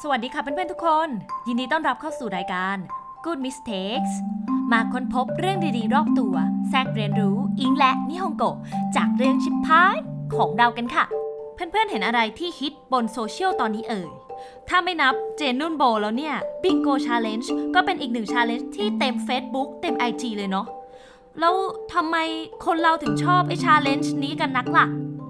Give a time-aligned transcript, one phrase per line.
[0.00, 1.08] สวัสดีค่ะเพื่อนๆทุกคน
[1.46, 2.76] ยินดีต้อนรับเข้าสู่รายการ
[3.24, 4.12] Good Mistakes
[4.72, 6.34] มาค้นพบเรื่องดีๆ รอบตัว
[6.68, 8.44] แทรกเรียนรู้อิงและนิฮงโก
[8.96, 9.96] จากเรื่องชิปพาย
[10.34, 11.04] ของเรากันค่ะ
[11.54, 14.10] เพื่อนๆเห็นอะไรที่ฮิตบนโซเชียลตอนนี้เอ่ย
[14.68, 20.66] ถ้าไม่นับเจนนุ่นโบแล้วเนี่ย Bingo Challenge ก็เป็นอีกหนึ่ง Challenge ที่เต็ม Facebook เต็ม IG เลยเนาะ
[21.40, 21.54] แล้ว
[21.92, 22.16] ทำไม
[22.66, 24.86] คนเราถึงชอบไอ้ Challenge นี้กันนักล่ะ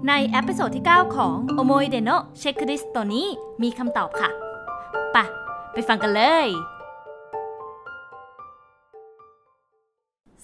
[0.07, 3.27] ใน episode ที่ 9 ของ 思い出のチェックリスト ตัวนี้
[3.61, 4.31] มีคำตอบค่ะ
[5.15, 5.23] ปะ
[5.73, 6.47] ไปฟังกันเลย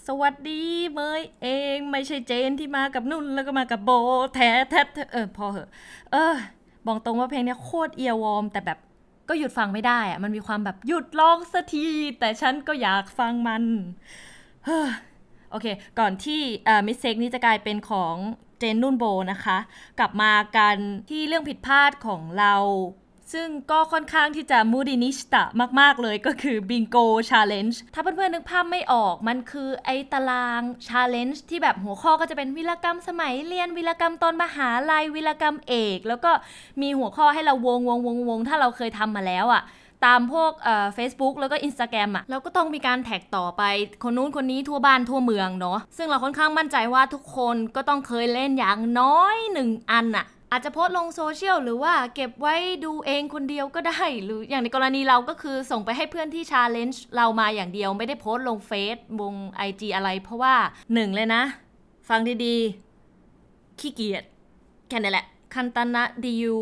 [0.08, 0.63] สวัสดี
[0.94, 3.91] เมยเองไม่ใช่เจนที่มากับนุ่นแล้วก็มากับโบ
[4.35, 4.81] แท้แท้
[5.13, 5.70] เออพอเหอะ
[6.12, 6.35] เออ
[6.88, 8.80] บอกตรงว่าเพลงเนี้ยโคตร earworm แต่แบบ
[9.30, 11.88] ก็หยุดฟังไม่ได้อะมันมีความแบบหยุดร้องสักที
[12.20, 13.63] แต่ฉันก็อยากฟังมัน
[14.66, 14.88] เฮ้อ
[15.52, 15.66] โอเค
[16.00, 16.41] ก่อนที่
[16.88, 18.16] มิสเซกนี้จะกลายเป็นของ
[18.59, 19.58] เจนนุ่นโบนะคะ
[20.00, 20.77] กลับมากัน
[21.09, 22.55] ที่เรื่องผิดพลาดของเรา
[23.33, 25.43] ซึ่งก็ค่อนข้างที่จะมูดินิสตะ
[25.80, 36.31] มาก ๆ เลยก็คือ Bingo Challenge ถ้าเพื่อนๆนึกภาพไม่ออกมันคือไอ้ตาราง Challenge ที่แบบหัวข้อก็จะเป็นวิลกรรมสมัยเรียนวิลกรรมตอนมหาลัยวิลกรรมเอก แล้วก็
[36.81, 39.63] มีหัวข้อให้เราวงวงวงวงถ้าเราเคยทำมาแล้วอะ่ะ
[40.05, 43.63] ตามพวกเอ่อ Facebook แล้วก็ Instagram อะแล้วก็ต้องมีการแท็กต่อไป
[44.03, 52.55] คนนู้นคนนี้ทั่วบ้านทั่วเมืองเนาะซึ่งเราค่อนข้างมั่นใจว่าทุกคนก็ต้องเคยเล่นอย่างน้อยหนึ่งอันอะ อาจจะโพสต์ลงโซเชียลหรือว่าเก็บไว้
[52.86, 60.56] ดูเองคนเดียวก็ได้ หรืออย่างในกรณีเราก็คือส่งไปให้เพื่อนที่ challenge เรามาอย่างเดียวไม่ได้โพสต์ลงเฟซบุ๊กไอจีอะไรเพราะว่า
[60.94, 61.44] หนึ่งเลยนะ
[62.09, 64.23] ฟังดีๆ ขี้เกียจ
[64.89, 66.55] แค่นั้นแหละ 簡単な理由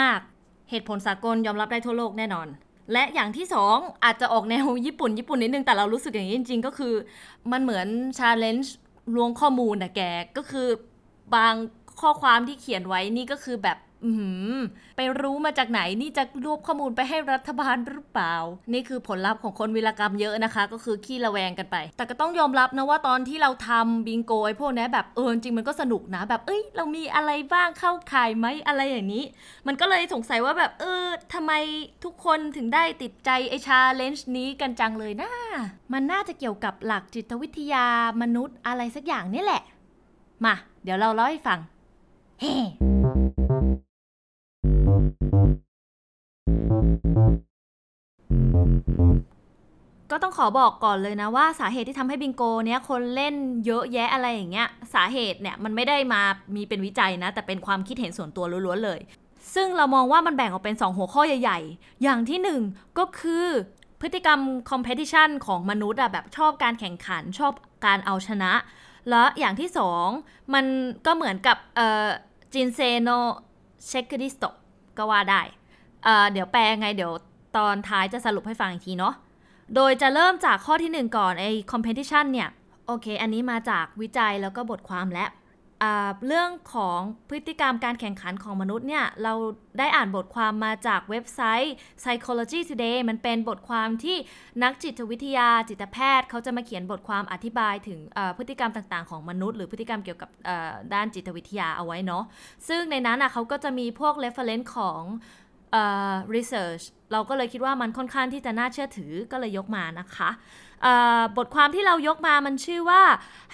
[0.00, 2.48] มากๆ เหตุผลสากลยอมรับได้ทั่วโลกแน่นอน
[2.92, 6.94] และอย่างที่สองอาจจะออกแนวญี่ปุ่น ญี่ปุ่นนิดนึงแต่เรารู้สึกอย่างนี้จริง ๆ ก็คือ
[7.52, 7.86] มันเหมือน
[8.18, 10.00] challenge ล้วงข้อมูลนะแก
[10.36, 10.68] ก็คือ
[11.34, 11.54] บาง
[12.00, 14.12] ข้อความที่เขียนไว้นี่ก็คือแบบอือ
[14.96, 18.34] ไปรู้มาจากไหนนี่จะรวบข้อมูลไปให้รัฐบาลหรือเปล่า
[18.72, 29.24] นี่คือผลลัพธ์ของคนวีรกรรมเยอะนะคะ ก็คือขี้ระแวงกันไป แต่ก็ต้องยอมรับนะว่าตอนที่เราทำบิงโกไอ้พวกนี้แบบเออจริงมันก็สนุกนะแบบเอ้ย เรามีอะไรบ้างเข้าข่ายไหมอะไรอย่างนี้
[29.66, 31.52] มันก็เลยสงสัยว่าแบบเออทำไม
[32.04, 35.30] ทุกคนถึงได้ติดใจไอชาเลนจ์นี้กันจังเลยนะ
[35.92, 37.86] มันน่าจะเกี่ยวกับหลักจิตวิทยา
[38.22, 39.62] มนุษย์อะไรสักอย่างนี่แหละ
[40.44, 41.60] มาเดี๋ยวเราเล่าให้ฟัง
[42.40, 42.54] เฮ้
[50.10, 53.34] ก็ต้องขอบอกก่อนเลยนะว่าสาเหตุที่ทำให้บิงโกเนี้ยคนเล่น
[53.66, 56.20] เยอะแยะอะไรอย่างเงี้ย สาเหตุเนี่ยมันไม่ได้มา
[56.54, 59.00] มีเป็นวิจัยนะ แต่เป็นความคิดเห็นส่วนตัวล้วนๆเลย
[59.54, 63.46] ซึ่งเรามองว่ามันแบ่งออกเป็น 2 หัวข้อใหญ่ ๆ อย่างที่ 1 ก็คือ
[64.00, 64.40] พฤติกรรม
[64.70, 67.52] competition ของมนุษย์อะแบบชอบการแข่งขันชอบ
[67.86, 68.52] การเอาชนะ
[69.10, 69.68] แล้วอย่างที่
[70.10, 70.64] 2 มัน
[71.06, 72.06] ก็เหมือนกับเอ่อ
[72.52, 73.08] จินเซโน
[73.86, 74.44] เชคดิสโต
[74.96, 75.42] ก็ว่าได้
[76.04, 77.12] เเดี๋ยวแปลไงเดี๋ยว
[77.56, 79.14] ตอนท้ายจะสรุปให้ฟังอีกทีเนาะ
[79.74, 82.48] โดยจะเริ่มจากข้อที่ 1 ก่อนไอ้ competition เนี่ย
[82.86, 85.26] โอเค อันนี้มาจากวิจัยแล้วก็บทความและ
[86.26, 89.34] เรื่องของพฤติกรรมการแข่งขันของมนุษย์เนี่ย เรา
[89.78, 94.16] ได้อ่านบทความมาจากเว็บไซต์ Psychology Today มันเป็นบทความที่
[94.62, 98.00] นักจิตวิทยาจิตแพทย์ เขาจะมาเขียนบทความอธิบายถึง
[98.38, 100.30] พฤติกรรมต่างๆของมนุษย์ หรือพฤติกรรมเกี่ยวกับ
[100.94, 102.24] ด้านจิตวิทยาเอาไว้เนาะ
[102.68, 105.02] ซึ่งในนั้นอะเขาก็จะมีพวก reference ของ
[105.72, 110.30] เอ่อ research เราก็เลยคิดว่ามันค่อนข้างที่จะน่าเชื่อถือก็เลยยกมานะคะ
[111.36, 113.02] บทความที่เรายกมามันชื่อว่า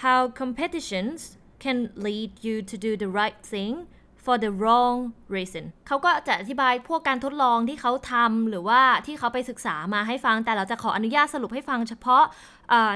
[0.03, 1.21] how competitions
[1.63, 3.73] can lead you to do the right thing
[4.25, 4.97] for the wrong
[5.35, 12.23] reason เขาก็จะอธิบายพวกการทดลองที่เขาทำหรือว่าที่เขาไปศึกษามาให้ฟัง แต่เราจะขออนุญาตสรุปให้ฟังเฉพาะ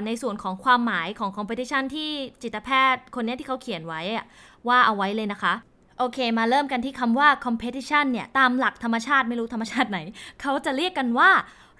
[0.06, 2.10] ในส่วนของความหมายของ competition ที่
[2.44, 4.26] จิตแพทย์คนนี้ที่เขาเขียนไว้อะ
[4.68, 5.54] ว่าเอาไว้เลยนะคะ
[5.98, 10.00] โอเค มาเริ่มกันที่คำว่า competition เนี่ย ตามหลักธรรมชาติไม่รู้ธรรมชาติไหน
[10.42, 11.30] เขาจะเรียกกันว่า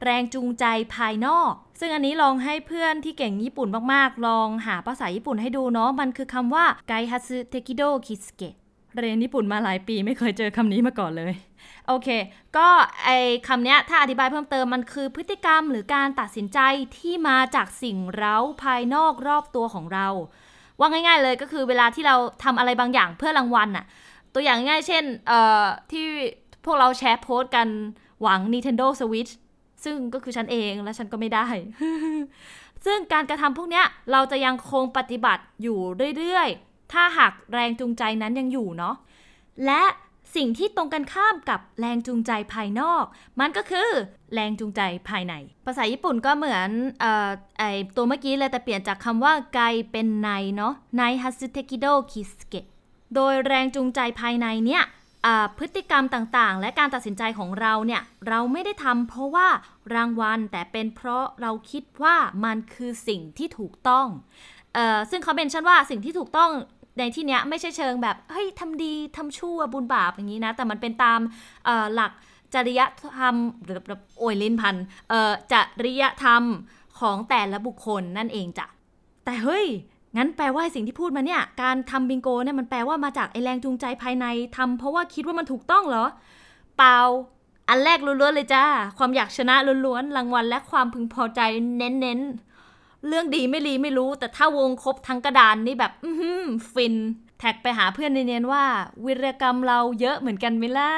[0.04, 0.66] แรงจูงใจ
[0.96, 8.56] ภายนอก ซึ่งอันนี้ลองให้เพื่อนที่เก่งญี่ปุ่นมากๆ ลองหาภาษาญี่ปุ่นให้ดูเนาะ มันคือคำว่าไกฮัสึเทคิโดคิสเกะ
[8.98, 11.34] เรียนญี่ปุ่นมาหลายปีไม่เคยเจอคำนี้มาก่อนเลย
[11.88, 12.08] โอเค
[12.58, 12.68] ก็
[13.04, 13.10] ไอ
[13.48, 16.60] คำเนี้ยถ้าอธิบายเพิ่มเติมมันคือพฤติกรรมหรือการตัดสินใจ
[16.98, 20.08] ที่มาจากสิ่งเร้าภายนอกรอบตัวของเรา
[20.80, 23.86] ว่าง่าย ๆเลยก็คือเวลาที่เราทำอะไรบางอย่างเพื่อรางวัลน่ะ
[24.34, 26.06] ตัวอย่างง่ายเช่น เอ่อ ที่
[26.66, 27.68] พวกเราแชร์โพสต์กัน
[28.22, 29.32] หวัง Nintendo Switch
[29.84, 31.48] ซึ่งก็คือฉันเองและฉันก็ไม่ได้
[32.86, 35.80] ซึ่งการกระทำพวกเนี้ยเราจะยังคงปฏิบัติอยู่
[36.18, 38.96] เรื่อยๆ ถ้าหากแรงจูงใจนั้นยังอยู่เนาะ
[39.66, 39.84] และ
[40.36, 43.04] สิ่งที่ตรงกันข้ามกับแรงจูงใจภายนอก
[43.40, 43.90] มันก็คือ
[44.34, 45.34] แรงจูงใจภายใน
[45.66, 46.70] ภาษาญี่ปุ่นก็เหมือน
[47.04, 47.30] ออ
[47.60, 47.64] ไอ
[47.96, 49.62] ตัวเมื่อกี้เลยแต่เปลี่ยนจากคำว่าไก
[49.92, 52.66] เป็นในเนาะในฮัสึเทคิโดคิสเกะ
[53.16, 54.84] โดยแรงจูงใจภายในเนี่ย
[55.58, 59.48] พฤติกรรมต่างๆ และการตัดสินใจของเราเนี่ยเราไม่ได้ทำเพราะว่า
[59.96, 64.08] รางวัลแต่เป็นเพราะเราคิดว่ามันคือสิ่งที่ถูกต้อง
[64.78, 66.52] ออซึ่งเขาเป็นชั่นว่าสิ่งที่ถูกต้อง
[66.98, 71.20] ในที่เนี้ยไม่ใช่เชิงแบบเฮ้ยทำดีทำชั่วบุญบาปอย่างนี้นะ แต่มันเป็นตาม
[71.96, 72.12] หลัก
[72.54, 72.82] จริย
[73.18, 73.80] ธรรมหรือ
[74.20, 74.76] โอยลินพัน
[75.52, 75.54] จ
[75.86, 76.44] ริยธรรม
[77.00, 78.68] ของแต่ละบุคคลนั่นเองจ้ะ
[79.26, 79.66] แต่เฮ้ย
[80.18, 84.26] งั้นแปลว่าสิ่งที่พูดมาเนี่ย การทำบิงโกเนี่ยมันแปลว่ามาจากไอแรงจูงใจภายใน
[84.58, 86.06] ทำเพราะว่าคิดว่ามันถูกต้องเหรอ
[86.78, 86.98] เปล่า
[87.70, 88.64] อันแรกล้วนๆเลยจ้า
[88.98, 91.42] ความอยากชนะล้วนๆ รางวัลและความพึงพอใจ
[91.78, 96.10] เน้นๆ เรื่องดีไม่รีไม่รู้ แต่ถ้าวงครบทั้งกระดานนี่แบบ อื
[96.74, 96.96] ฟิน
[97.40, 98.64] แท็กไปหาเพื่อนเนียนๆว่า
[99.06, 100.94] วิรกรรมเราเยอะเหมือนกันไหมล่ะ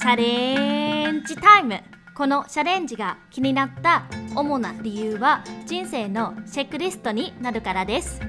[0.00, 0.24] ชาเล
[1.10, 8.20] นจ์ไทม์ このチャレンジが気になった主な理由は人生のチェックリストになるからです。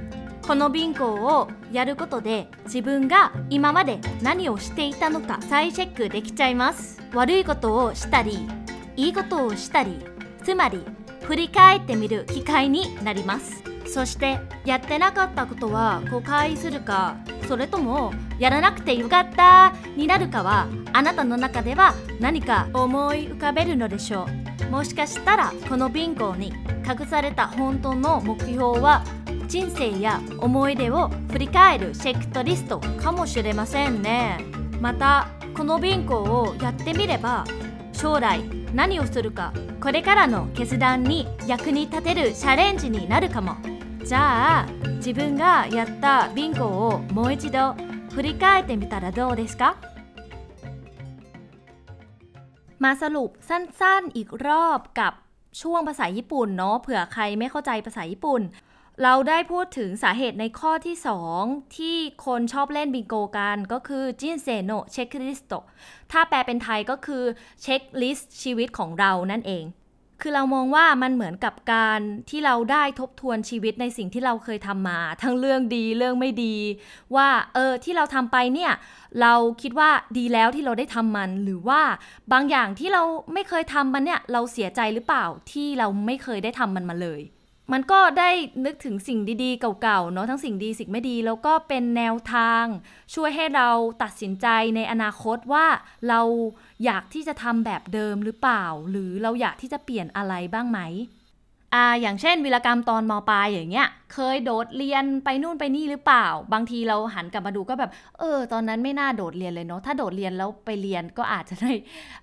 [0.43, 7.01] このビンゴをやることで自分が今まで何をしていたのか再チェックできちゃいます。
[7.15, 8.47] 悪いことをしたり
[8.95, 9.97] いいことをしたり
[10.43, 10.85] つまり
[11.23, 13.63] 振り返ってみる機会になります。
[13.87, 17.17] そしてやってなかったことは誤解するか
[17.49, 19.73] それともやらなくてよかった。
[19.97, 24.27] になるかはあなたの中では何か思い浮かべるのでしょ
[24.67, 24.71] う。
[24.71, 26.53] もしかしたらこのビンゴに
[26.87, 29.03] 隠された本当の目標は
[29.47, 34.37] 人生や思い出を振り返るチェックトリストかもしれませんね。
[34.79, 37.45] またこのビンゴをやってみれば
[37.93, 38.43] 将来
[38.75, 43.55] 何をするかこれからの決断に役に立てるチャレンジになるかも。
[44.08, 44.18] じゃ
[44.60, 47.74] あ自分がやったビンゴをもう一度
[48.14, 49.76] 振り返ってみたらどうですか
[52.78, 55.12] มาสรุปสั้นๆอีกรอบกับ
[55.60, 58.42] ช่วงภาษาญี่ปุ่นเนาะเผื่อใครไม่เข้าใจภาษาญี่ปุ่น
[59.02, 60.96] เราได้พูดถึงสาเหตุในข้อที่
[61.36, 61.96] 2 ที่
[62.26, 65.66] คนชอบเล่นบิงโกกันก็คือจินเซโนเช็คลิสต์
[66.12, 67.24] ถ้าแปลเป็นไทยก็คือ
[67.62, 69.64] เช็คลิสต์ชีวิตของเรานั่นเอง
[70.21, 71.99] คือเรามองว่ามันเหมือนกับการ
[72.29, 76.55] ที่เราได้ทบทวนชีวิตในสิ่งที่เราเคยทำมา ทั้งเรื่องดีเรื่องไม่ดี
[77.15, 78.71] ว่าเออที่เราทำไปเนี่ย
[79.21, 81.81] เราคิดว่าดีแล้วที่เราได้ทำมัน หรือว่า
[82.31, 87.21] บางอย่างที่เราไม่เคยทำมันเนี่ยเราเสียใจหรือเปล่าที่เราไม่เคยได้ทำมันมาเลย
[87.73, 88.29] มันก็ได้
[88.65, 92.65] นึกถึงสิ่งดีๆ เก่าๆ เนาะทั้งสิ่งดีสิ่งไม่ดี แล้วก็เป็นแนวทาง
[93.13, 93.69] ช่วยให้เรา
[94.03, 95.65] ตัดสินใจในอนาคตว่า
[96.07, 96.21] เรา
[96.85, 100.79] อยากที่จะทำแบบเดิมหรือเปล่า หรือเราอยากที่จะเปลี่ยนอะไรบ้างไหม
[101.73, 111.71] อ่าอย่างเช่นวิรกรรมตอนมปลายอย่างเงี้ย เคยโดดเรียนไปนู่นไปนี่หรือเปล่า บางทีเราหันกลับมาดูก็แบบ เออ ตอนนั้นไม่น่าโดดเรียนเลยเนาะ ถ้าโดดเรียนแล้วไปเรียนก็อาจจะได้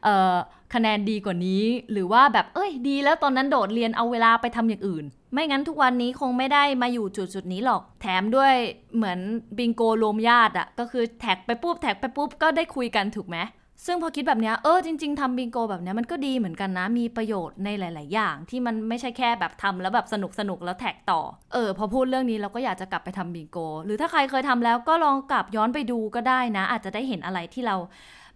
[0.05, 0.35] เอ่อ
[0.75, 1.63] คะแนนดีกว่านี้
[1.93, 8.55] หรือว่าแบบเอ้ยดีแล้วตอนนั้นโดดเรียนเอาเวลาไปทำอย่างอื่น ไม่งั้นทุกวันนี้คงไม่ได้มาอยู่จุดจุดนี้หรอก แถมด้วย
[8.97, 9.19] เหมือน
[9.59, 13.39] บิงโกรวมญาติอะก็คือแท็กไปปุ๊บแท็กไปปุ๊บก็ได้คุยกันถูกไหม
[13.85, 21.21] ซึ่งพอคิดแบบนี้เออจริง ๆทำบิงโกแบบนี้มันก็ดีเหมือนกันนะ มีประโยชน์ในหลาย ๆ อย่าง ที่มันไม่ใช่แค่แบบทำแล้วแบบสนุกสนุกแล้วแท็กต่อ
[21.53, 27.77] เออ พอพูดเรื่องนี้เราก็อยากจะกลับไปทำบิงโก หรือถ้าใครเคยทำแล้วก็ลองกลับย้อนไปดูก็ได้นะ อาจจะได้เห็นอะไรที่เรา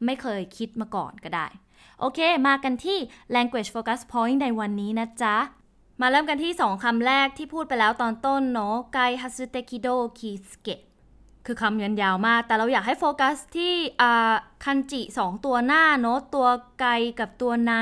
[0.04, 1.46] ไม่เคยคิดมาก่อนก็ได้
[2.00, 2.98] โอเค มากันที่
[3.34, 5.36] language focus point ในวันนี้นะจ๊ะ
[6.00, 9.88] มาเริ่มกันที่ 2คำแรกที่พูดไปแล้วตอนต้นเนาะไกฮัสเตคิโด
[10.18, 10.80] คิสเกะ
[11.46, 13.74] คือคำยันยาวมาก แต่เราอยากให้โฟกัสที่
[14.64, 16.46] คันจิสองตัวหน้าเนาะตัว
[16.80, 16.86] ไก
[17.20, 17.74] กับตัวใน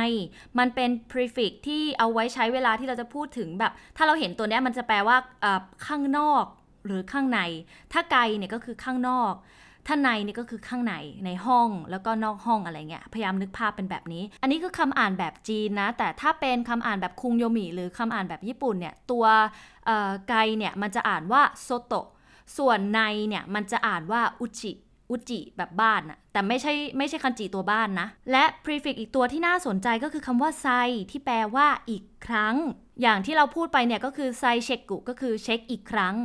[0.59, 5.17] มันเป็น prefix ที่เอาไว้ใช้เวลาที่เราจะพูดถึงแบบ ถ้าเราเห็นตัวนี้มันจะแปลว่า
[5.87, 6.45] ข้างนอก
[6.87, 7.41] หรือข้างใน
[7.93, 9.35] ถ้าไกเนี่ยก็คือข้างนอก
[9.87, 10.95] ถ้าในนี่ก็คือข้างใน
[11.27, 19.25] ในห้องแล้วก็นอกห้องอะไรเงี้ย พยายามนึกภาพเป็นแบบนี้ อันนี้คือคำอ่านแบบจีนนะ แต่ถ้าเป็นคำอ่านแบบคุงโยมิหรือคำอ่านแบบญี่ปุ่นเนี่ย ตัว
[20.29, 22.07] ไกเนี่ยมันจะอ่านว่าโซโตะ
[22.57, 24.73] ส่วนในเนี่ยมันจะอ่านว่าอุจิ
[25.11, 30.67] อุจิแบบบ้านอะแต่ไม่ใช่ไม่ใช่คันจิตัวบ้านนะ และ prefix อีกตัวที่น่าสนใจก็คือคำว่าไซ
[31.11, 32.57] ที่แปลว่าอีกครั้ง
[33.03, 36.17] อย่างที่เราพูดไปเนี่ยก็คือไซเชกุก็คือเช็คอีกครั้ง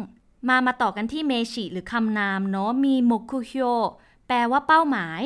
[0.49, 3.53] มามาต่อกันที่เมชิหรือคำนามเนาะมีโมคุโฮ
[4.27, 5.21] แปลว่าเป้าหมาย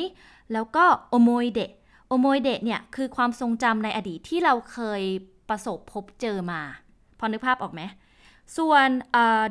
[0.54, 1.72] แล้วก็โอโมยเดะ
[2.08, 5.01] โอโมยเดะเนี่ยคือความทรงจำในอดีตที่เราเคย
[5.50, 6.62] ประสบพบเจอมา
[7.20, 7.82] พอนึกภาพออกไหม
[8.58, 8.88] ส่วน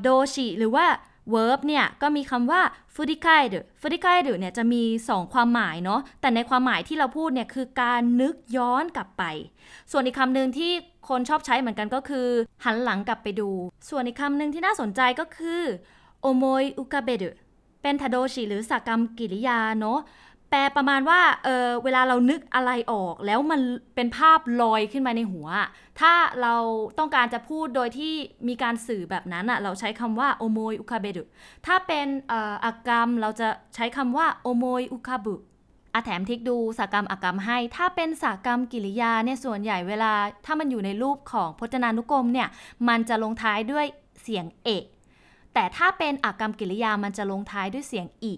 [0.03, 0.87] โดชิหรือว่า
[1.35, 2.61] verb เนี่ยก็มีคำว่า
[2.95, 4.15] f u r i k a i d u f u r i k a
[4.17, 9.25] i d u เนี่ยจะมี 2 ความหมายเนาะแต่ในความหมายที่เราพูดเนี่ยคือการนึกย้อนกลับไป
[9.91, 10.73] ส่วนอีกคำหนึ่งที่
[11.09, 12.29] คนชอบใช้เหมือนกันก็คือ
[12.65, 13.51] หันหลังกลับไปดู
[13.89, 15.63] ส่วนอีกคำหนึ่งที่น่าสนใจก็คือ
[16.25, 17.31] omoi ukabedu
[17.83, 20.01] เป็นทาโดชิหรือสักกรรมกิริยาเนาะ
[20.51, 23.61] แปลประมาณว่าเออเวลาเรานึกอะไรออก แล้วมัน
[23.95, 25.49] เป็นภาพลอยขึ้นมาในหัว
[26.01, 26.13] ถ้า
[26.43, 26.55] เรา
[26.99, 28.15] ต้องการจะพูดโดยที่
[28.49, 31.25] มีการสื่อแบบนั้นอะเราใช้คำว่าโอโมยอุคาเบดุ
[31.67, 32.07] ถ้าเป็น
[32.65, 35.35] อากรรมเราจะใช้คำว่าโอโมยอุคาบุ
[35.95, 40.13] อาแถมทิกดูสากรรมอากรรมให้ ถ้าเป็นสากรรมกิริยาเนี่ยส่วนใหญ่เวลา
[40.47, 42.49] ถ้ามันอยู่ในรูปของพจนานุกรมเนี่ย
[42.89, 43.87] มันจะลงท้ายด้วย
[44.23, 44.85] เสียงเอก
[45.55, 48.35] แต่ถ้าเป็นอากรรมกิริยามันจะลงท้ายด้วยเสียงอี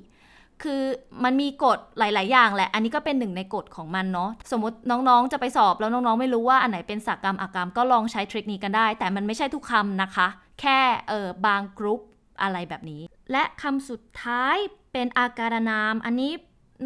[0.63, 0.83] คือ
[1.25, 10.27] มันมีกฎหลาย ๆ อย่างแหละ อันนี้ก็เป็นหนึ่งในกฎของมันเนาะ สมมติน้อง ๆ จะไปสอบแล้วน้อง ๆ ไม่รู้ว่าอันไหนเป็นสากรรมอากรรมก็ลองใช้ทริคนี้กันได้ แต่มันไม่ใช่ทุกคำนะคะ
[10.61, 12.01] แค่เออบางกรุ๊ป
[12.43, 14.57] อะไรแบบนี้ และคำสุดท้าย
[14.93, 16.33] เป็นอาการนาม อันนี้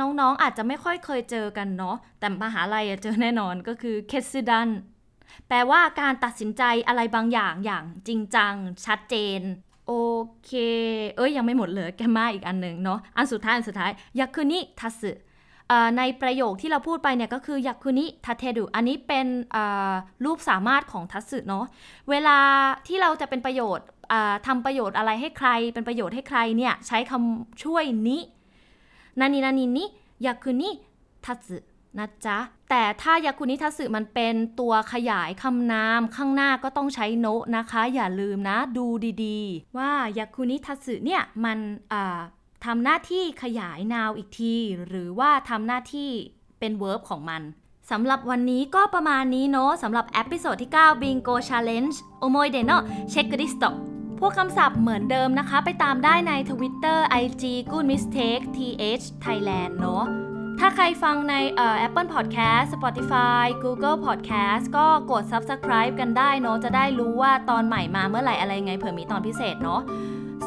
[0.00, 4.68] น้อง ๆ อาจจะไม่ค่อยเคยเจอกันเนาะ แต่มหาลัยเจอแน่นอนก็คือเคสดัน
[5.48, 8.54] แปลว่าการตัดสินใจอะไรบางอย่างอย่างจริงจัง
[8.86, 9.40] ชัดเจน
[9.92, 9.98] โอ
[10.46, 10.52] เค
[11.16, 15.02] เอ้ยยังไม่หมดเลยแกมาอีกอันหนึ่งเนาะ อันสุดท้ายอันสุดท้ายยักคุนิทัส
[15.98, 19.26] ในประโยคที่เราพูดไปเนี่ยก็คือยักคุนิทัเทดุ อันนี้เป็น
[20.24, 21.64] รูปสามารถของทัสึเนาะ
[22.10, 22.38] เวลา
[22.86, 23.86] ที่เราจะเป็นประโยชน์
[24.46, 28.18] ทำประโยชน์อะไรให้ใคร เป็นประโยชน์ให้ใครเนี่ยใช้คำช่วยนิ
[29.20, 29.84] นานินานินิ
[30.26, 30.70] ยักคุนิ
[31.26, 31.58] ทัสึ
[31.98, 32.38] นะจ๊ะ
[32.74, 38.86] แต่ถ้ายากุนิทัสึมันเป็นตัวขยายคำนามข้างหน้าก็ต้องใช้ の นะคะ อย่าลืมนะดู
[39.24, 41.58] ดีๆ ว่า 役に立つ เนี่ยมัน
[42.64, 44.54] ทำหน้าที่ขยาย noun อีกที
[44.88, 46.10] หรือว่าทำหน้าที่
[46.58, 47.42] เป็น verb ของมัน
[47.90, 52.72] สำหรับวันนี้ก็ประมาณนี้เนาะสำหรับ episode ที่ 9 Bingo Challenge 思い出の
[53.10, 53.78] チェックリスト
[54.18, 60.04] พวกคำศัพท์เหมือนเดิมนะคะ ไปตามได้ใน Twitter IG Good Mistake TH Thailand เนาะ
[60.60, 69.80] ถ้าใครฟังใน uh, Apple Podcast Spotify Google Podcast ก็กด Subscribe กันได้เนาะจะได้รู้ว่าตอนใหม่มาเมื่อไหร่อะไรไงเผื่อมีตอนพิเศษเนาะ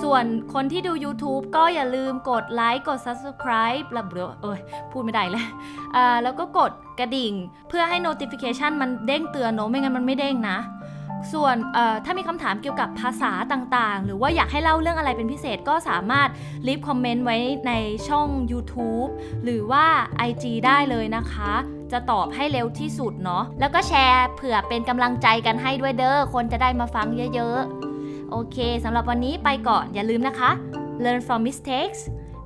[0.04, 4.06] ส่วนคนที่ดู YouTube ก็อย่าลืมกดไลค์กด Subscribe แล้ว
[4.44, 4.60] เอ้ย
[4.92, 5.46] พูดไม่ได้เลย
[6.24, 7.34] แล้วก็กดกระดิ่ง
[7.70, 10.58] เพื่อให้ notification มันเด้งเตือนเนาะไม่งั้นมันไม่เด้งนะ
[11.34, 11.56] ส่วน
[12.06, 16.30] ถ้ามีคำถามเกี่ยวกับภาษาต่างๆ หรือว่าอยากให้เล่าเรื่องอะไรเป็นพิเศษก็สามารถ
[16.68, 17.74] ลิฟคอมเมนต์ไว้ใน
[18.08, 19.10] ช่อง YouTube
[19.44, 19.86] หรือว่า
[20.30, 21.54] IG ได้เลยนะคะ
[21.92, 30.52] จะตอบให้เร็วที่สุดเนาะแล้วก็แชร์เผื่อเป็นกำลังใจกันให้ด้วยเด้อคนจะได้มาฟังเยอะๆ โอเคสำหรับวันนี้ไปก่อนอย่าลืมนะคะ
[31.04, 32.02] learn from mistakes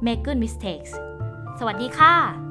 [0.06, 0.92] make good mistakes
[1.60, 2.49] สวัสดีค่ะ